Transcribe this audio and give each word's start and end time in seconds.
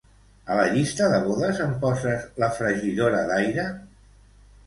A 0.53 0.55
la 0.59 0.63
llista 0.75 1.09
de 1.11 1.17
bodes 1.25 1.59
em 1.65 1.75
poses 1.83 2.25
la 2.45 2.49
fregidora 2.57 3.23
d'aire? 3.33 3.67